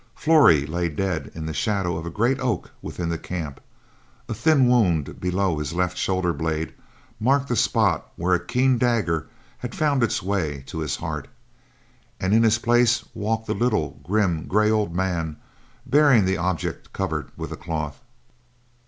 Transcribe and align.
Flory 0.15 0.65
lay 0.65 0.89
dead 0.89 1.31
in 1.35 1.45
the 1.45 1.53
shadow 1.53 1.95
of 1.95 2.07
a 2.07 2.09
great 2.09 2.39
oak 2.39 2.71
within 2.81 3.09
the 3.09 3.19
camp; 3.19 3.61
a 4.27 4.33
thin 4.33 4.67
wound 4.67 5.19
below 5.19 5.59
his 5.59 5.73
left 5.73 5.95
shoulder 5.95 6.33
blade 6.33 6.73
marked 7.19 7.47
the 7.49 7.55
spot 7.55 8.11
where 8.15 8.33
a 8.33 8.43
keen 8.43 8.79
dagger 8.79 9.27
had 9.59 9.75
found 9.75 10.01
its 10.01 10.23
way 10.23 10.63
to 10.65 10.79
his 10.79 10.95
heart, 10.95 11.27
and 12.19 12.33
in 12.33 12.41
his 12.41 12.57
place 12.57 13.05
walked 13.13 13.45
the 13.45 13.53
little 13.53 13.99
grim, 14.03 14.47
gray, 14.47 14.71
old 14.71 14.95
man, 14.95 15.37
bearing 15.85 16.25
the 16.25 16.35
object 16.35 16.91
covered 16.93 17.31
with 17.37 17.51
a 17.51 17.55
cloth. 17.55 18.01